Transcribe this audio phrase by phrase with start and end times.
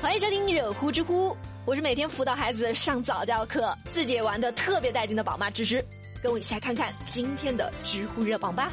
[0.00, 5.84] 欢迎收听热乎知乎，我是每天辅导孩子上早教课，自己也玩的特别带劲的宝妈芝芝，
[6.22, 8.72] 跟我一起来看看今天的知乎热榜吧。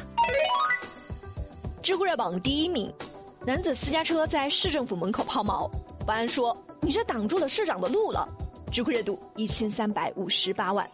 [1.82, 2.92] 知乎热榜第一名，
[3.44, 5.68] 男子私家车在市政府门口抛锚，
[6.06, 8.28] 保安说：“你这挡住了市长的路了。”
[8.70, 10.88] 知乎热度一千三百五十八万。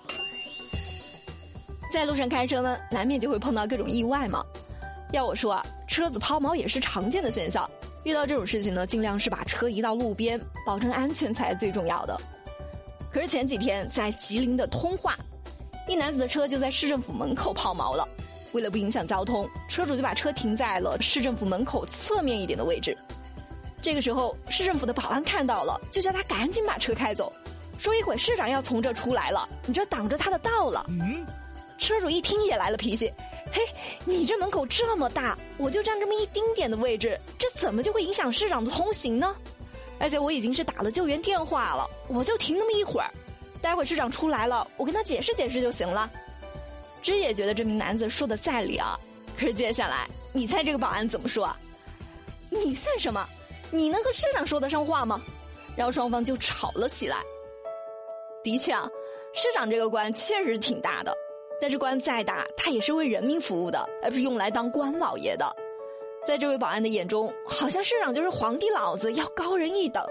[1.93, 4.43] 在路上开车呢，难免就会碰到各种意外嘛。
[5.13, 7.69] 要我说啊，车子抛锚也是常见的现象。
[8.05, 12.21] 遇到这种事情呢，尽量是把车移到路边，保证安全才是最重要的。
[13.13, 15.17] 可是前几天在吉林的通化，
[15.89, 18.09] 一男子的车就在市政府门口抛锚了。
[18.53, 22.97] 为了不影响交通，车主就把车停在了市政府门口侧面一点的位置。
[23.81, 27.33] 这个时候，市政府的保安看到了，就叫他赶紧把车开走，
[27.79, 30.85] 说一会市长要从这出来了，你这挡着他的道了。
[30.89, 31.25] 嗯，
[31.79, 33.13] 车主一听也来了脾气。
[33.53, 33.61] 嘿，
[34.07, 39.37] 你这门口这么大，我就占这么一丁点的位置，这怎么就会影响市长的通行呢？
[40.01, 43.11] 而且我已经是打了救援电话了，我就停那么一会儿，
[43.61, 46.11] 待会儿市长出来了，我跟他解释解释就行了。
[47.03, 48.99] 芝也觉得这名男子说的在理啊，
[49.39, 51.55] 可是接下来你猜这个保安怎么说？
[52.49, 53.29] 你算什么？
[53.71, 55.21] 你能和市长说得上话吗？
[55.77, 57.19] 然后双方就吵了起来。
[58.43, 58.89] 的确啊，
[59.35, 61.17] 市长这个官确实挺大的。
[61.63, 65.47] 但是官再大，他也是为人民服务的，而不是用来当官老爷的。
[66.27, 70.05] 在这位保安的眼中，好像市长就是皇帝老子，要高人一等。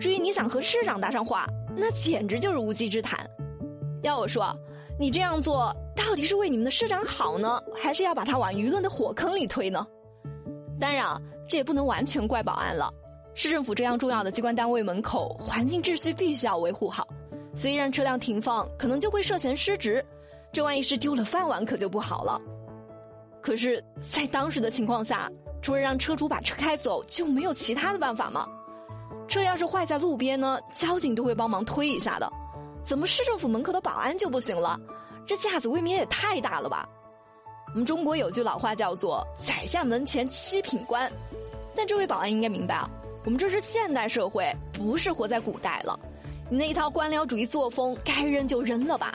[0.00, 1.44] 至于你想和市长搭上话，
[1.76, 3.28] 那简直就是无稽之谈。
[4.04, 4.56] 要我说，
[4.96, 9.84] 你这样做到底是为你们的市长好呢，还是要把他往舆论的火坑里推呢？
[10.78, 12.94] 当然，这也不能完全怪保安了。
[13.34, 17.08] 市政府这样重要的机关单位门口，环境秩序必须要维护好，
[17.56, 20.04] 虽然车辆停放，可能就会涉嫌失职。
[20.56, 22.40] 这万一是丢了饭碗，可就不好了。
[23.42, 28.48] 可是，在当时的情况下，除了让车主把车开走，就没有其他的办法吗？
[29.28, 32.32] 车要是坏在路边呢，交警都会帮忙推一下的。
[32.82, 34.80] 怎么市政府门口的保安就不行了？
[35.26, 36.88] 这架子未免也太大了吧？
[37.66, 41.12] 我们中国有句老话叫做“宰相门前七品官”，
[41.76, 42.88] 但这位保安应该明白啊，
[43.26, 46.00] 我们这是现代社会，不是活在古代了。
[46.48, 49.14] 你那一套官僚主义作风，该扔就扔了吧。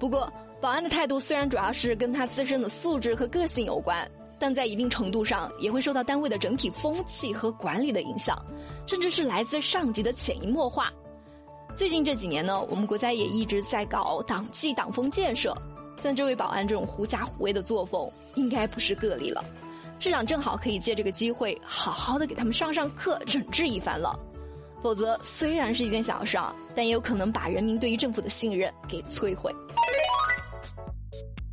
[0.00, 0.28] 不过。
[0.60, 4.10] 保安的态度虽然主要是跟他自身的素质和个性有关，
[4.40, 8.36] 但在一定程度上也会受到单位的整体风气和管理的影响，
[8.84, 10.92] 甚至是来自上级的潜移默化。
[11.76, 15.56] 最近这几年呢，我们国家也一直在搞党纪党风建设，
[16.02, 19.44] 像这位保安这种狐假虎威的作风，应该不是个例了。
[20.00, 24.18] 市长正好可以借这个机会，好好的给他们上上课，整治一番了。
[24.82, 29.52] 否则，虽然是一件小事啊，但也有可能把人民对于政府的信任给摧毁。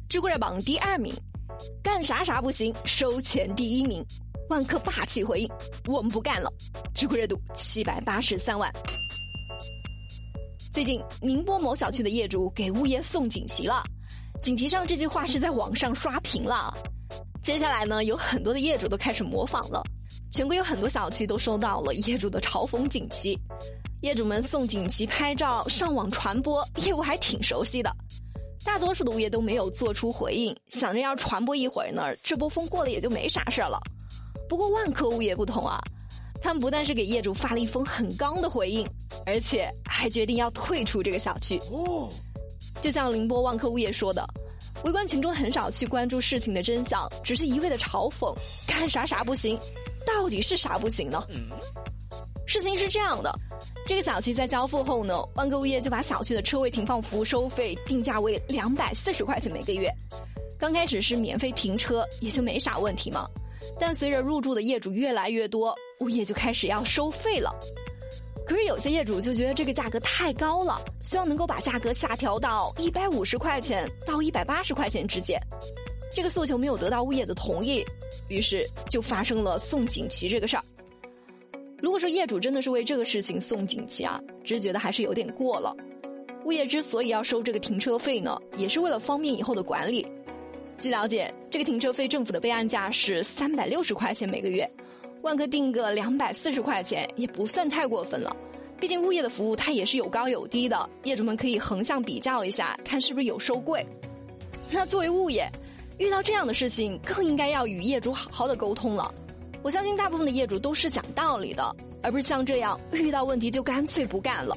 [0.08, 1.14] 知乎热榜第二名，
[1.82, 4.06] 干啥啥不行，收钱第一名。
[4.50, 5.50] 万科霸气回应：
[5.88, 6.52] 我们不干了。
[6.94, 8.72] 知乎热度七百八十三万。
[10.72, 13.84] 最近，宁波某小区的业主给物业送锦旗了，
[14.44, 16.72] 锦旗上这句话是在网上刷屏了。
[17.42, 19.82] 接下来呢，有很多的业主都开始模仿了，
[20.32, 23.38] 全国有很多小区都收到了业主的嘲讽锦旗，
[24.02, 27.92] 业主们送锦旗拍照上网传播，业务还挺熟悉的。
[28.66, 33.80] 大多数的物业都没有做出回应，想着要传播一会儿呢，这波风过了也就没啥事儿了。
[34.50, 35.80] 不过万科物业不同啊，
[36.42, 38.86] 他们不但是给业主发了一封很刚的回应，
[39.26, 41.58] 而且还决定要退出这个小区。
[41.72, 42.10] 哦，
[42.82, 44.28] 就像宁波万科物业说的，
[44.84, 48.36] 围观群众很少去关注事情的真相，只是一味的嘲讽，
[48.68, 49.58] 干啥啥不行，
[50.06, 51.24] 到底是啥不行呢？
[52.46, 53.34] 事情是这样的。
[53.86, 59.92] 这个小区在交付后呢，万科物业就把小区的车位停放服务收费定价为两百四十块钱每个月。
[60.58, 63.28] 刚开始是免费停车，也就没啥问题嘛。
[63.80, 67.54] 但随着入住的业主越来越多，物业就开始要收费了。
[68.46, 75.42] 可是有些业主就觉得这个价格太高了，希望能够把价格下调到一百五十块钱到一百八十块钱之间。
[76.14, 77.84] 这个诉求没有得到物业的同意，
[78.30, 80.64] 于是就发生了送锦旗这个事儿。
[81.86, 85.72] 如果说业主真的是为这个事情送锦旗啊，只是觉得还是有点过了。
[86.44, 90.04] 物业之所以要收这个停车费呢，也是为了方便以后的管理。
[90.80, 94.68] 据了解，这个停车费政府的备案价是三百六十块钱每个月，
[95.22, 98.36] 万科定个两百四十块钱也不算太过分了。
[98.80, 103.86] 毕竟物业的服务它也是有高有低的，业主们可以横向比较一下，看是不是有收贵。
[104.72, 105.48] 那作为物业，
[106.00, 109.14] 遇到这样的事情，更应该要与业主好好的沟通了。
[109.66, 114.56] 我相信大部分的业主都是讲道理的，而不是像这样遇到问题就干脆不干了。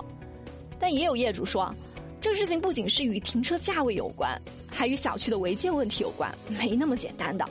[0.79, 1.75] 但也有业主说，
[2.21, 7.49] 这个事情不仅是与停车价位有关，还与小区的违建问题有关，没那么简单的。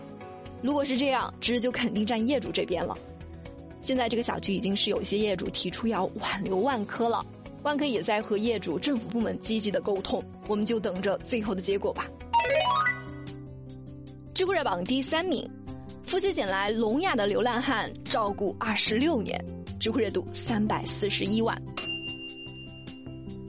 [0.61, 2.95] 如果是这样，值就肯定站业主这边了。
[3.81, 7.25] 现在这个小区已经是有一些业主提出要挽留万科了，
[7.63, 12.05] 万科也在和业主、政府部门积极的沟通，我们就等着最后的结果吧。
[14.35, 15.49] 知乎热榜第三名，
[16.07, 19.37] 夫妻捡来聋哑的流浪汉照顾二十六年，
[19.77, 21.61] 知乎热度三百四十一万。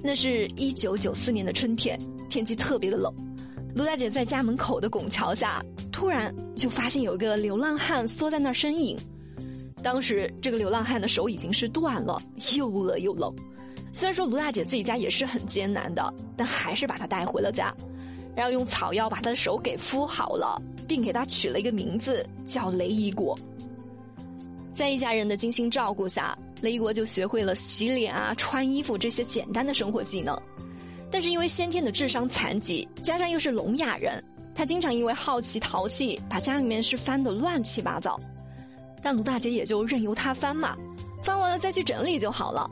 [0.03, 1.97] 那是一九九四年的春天，
[2.29, 3.15] 天气特别的冷，
[3.77, 8.99] 卢大姐在家门口的拱桥下，突然就发现有一个流浪汉缩在那儿呻吟。
[9.81, 12.21] 当时这个流浪汉的手已经是断了，
[12.57, 13.33] 又饿又冷。
[13.93, 17.73] 虽然说卢大姐自己家也是很艰难的，但还是把他带回了家，
[18.35, 23.39] 然后用草药把他的手给敷好了，并给他取了一个名字叫雷一国。
[24.75, 26.37] 在一家人的精心照顾下。
[26.61, 30.37] 雷一国就学会了洗脸啊、穿衣服这些简单的生活技能，
[31.09, 34.21] 但是因为先天的智商残疾，加上又是聋哑人，
[34.57, 38.19] 他经常因为好奇淘气，把家里面是翻得乱七八糟。
[39.01, 40.77] 但卢大姐也就任由他翻嘛，
[41.23, 42.69] 翻完了再去整理就好了。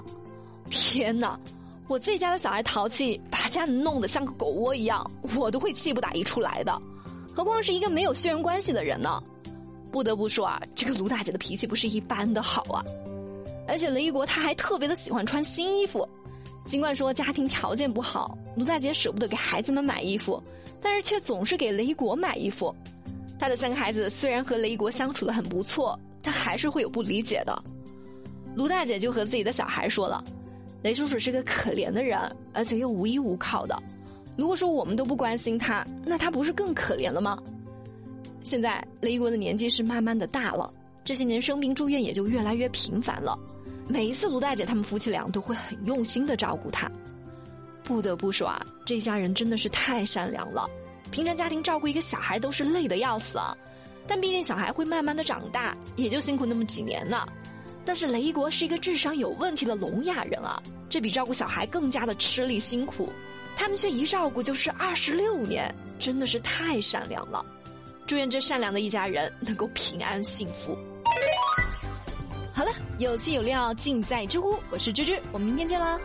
[0.69, 1.39] 天哪，
[1.87, 6.77] 我自己家的小孩淘气，把家弄得像个狗窝一样，我都会气不打一处来的，
[7.37, 9.23] 何况是一个没有血缘关系的人呢？
[9.93, 12.83] 不得不说啊，这个卢大姐的脾气不是一般的好啊。
[13.69, 16.09] 而且雷一国他还特别的喜欢穿新衣服，
[16.65, 20.43] 尽管说家庭条件不好，卢大姐舍不得给孩子们买衣服，
[20.81, 22.75] 但是却总是给雷一国买衣服。
[23.39, 27.63] 他的三个孩子虽然和雷一国相处的很不错，但还是会有不理解的。
[28.55, 30.25] 卢大姐就和自己的小孩说了
[30.83, 32.19] ：“雷叔叔是个可怜的人，
[32.55, 33.79] 而且又无依无靠的。
[34.37, 37.39] 如果说我们都不关心他，那他不是更可怜了吗？”
[38.45, 40.73] 现在雷一国的年纪是慢慢的大了，
[41.05, 43.37] 这些年生病住院也就越来越频繁了。
[43.89, 46.91] 每一次卢大姐他们夫妻俩都会很用心的照顾他，
[47.83, 50.69] 不得不说啊，这家人真的是太善良了。
[51.11, 53.57] 平常家庭照顾一个小孩都是累得要死啊，
[54.07, 57.25] 但毕竟小孩会慢慢的长大，也就辛苦那么几年呢。
[57.85, 63.09] 但是雷一国是一个智商有问题的聋哑人啊，这比照顾小孩更加的吃力辛苦，
[63.57, 67.45] 他们却一照顾就是二十六年，真的是太善良了。
[68.07, 70.79] 祝愿这善良的一家人能够平安幸福。
[72.55, 75.99] 好了，有气有料尽在知乎，我是芝芝，我们明天见啦。